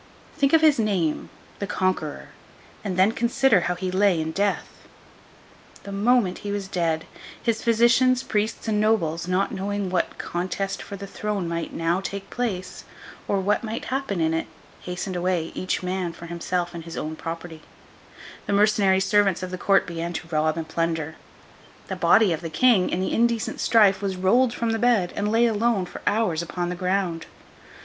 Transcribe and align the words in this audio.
Think 0.35 0.51
of 0.53 0.61
his 0.61 0.79
name, 0.79 1.29
The 1.59 1.67
Conqueror, 1.67 2.29
and 2.83 2.97
then 2.97 3.11
consider 3.11 3.59
how 3.61 3.75
he 3.75 3.91
lay 3.91 4.19
in 4.19 4.31
death! 4.31 4.87
The 5.83 5.91
moment 5.91 6.39
he 6.39 6.51
was 6.51 6.67
dead, 6.67 7.05
his 7.43 7.63
physicians, 7.63 8.23
priests, 8.23 8.67
and 8.67 8.81
nobles, 8.81 9.27
not 9.27 9.51
knowing 9.51 9.91
what 9.91 10.17
contest 10.17 10.81
for 10.81 10.95
the 10.95 11.05
throne 11.05 11.47
might 11.47 11.71
now 11.71 12.01
take 12.01 12.31
place, 12.31 12.83
or 13.27 13.39
what 13.39 13.63
might 13.63 13.85
happen 13.93 14.19
in 14.19 14.33
it, 14.33 14.47
hastened 14.79 15.15
away, 15.15 15.51
each 15.53 15.83
man 15.83 16.13
for 16.13 16.25
himself 16.25 16.73
and 16.73 16.85
his 16.85 16.97
own 16.97 17.15
property; 17.15 17.61
the 18.47 18.53
mercenary 18.53 18.99
servants 19.01 19.43
of 19.43 19.51
the 19.51 19.55
court 19.59 19.85
began 19.85 20.13
to 20.13 20.27
rob 20.29 20.57
and 20.57 20.67
plunder; 20.67 21.15
the 21.89 21.95
body 21.95 22.33
of 22.33 22.41
the 22.41 22.49
King, 22.49 22.89
in 22.89 23.01
the 23.01 23.13
indecent 23.13 23.59
strife, 23.59 24.01
was 24.01 24.15
rolled 24.17 24.51
from 24.51 24.71
the 24.71 24.79
bed, 24.79 25.13
and 25.15 25.31
lay 25.31 25.45
alone, 25.45 25.85
for 25.85 26.01
hours, 26.07 26.41
upon 26.41 26.69
the 26.69 26.75
ground. 26.75 27.27